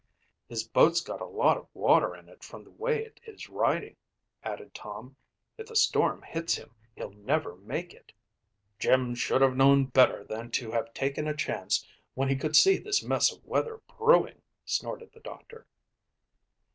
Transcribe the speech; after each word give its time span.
"His 0.49 0.63
boat's 0.67 0.99
got 1.01 1.21
a 1.21 1.27
lot 1.27 1.57
of 1.57 1.67
water 1.75 2.15
in 2.15 2.27
it 2.27 2.43
from 2.43 2.63
the 2.63 2.71
way 2.71 3.05
it 3.05 3.21
is 3.27 3.49
riding," 3.49 3.97
added 4.41 4.73
Tom. 4.73 5.15
"If 5.59 5.67
the 5.67 5.75
storm 5.75 6.23
hits 6.23 6.55
him 6.55 6.73
he'll 6.95 7.11
never 7.11 7.55
make 7.55 7.93
it." 7.93 8.11
"Jim 8.79 9.13
should 9.13 9.41
have 9.43 9.55
known 9.55 9.85
better 9.85 10.23
than 10.23 10.49
to 10.57 10.71
have 10.71 10.91
taken 10.95 11.27
a 11.27 11.37
chance 11.37 11.85
when 12.15 12.29
he 12.29 12.35
could 12.35 12.55
see 12.55 12.79
this 12.79 13.03
mess 13.03 13.31
of 13.31 13.45
weather 13.45 13.79
brewing," 13.95 14.41
snorted 14.65 15.13
the 15.13 15.19
doctor. 15.19 15.67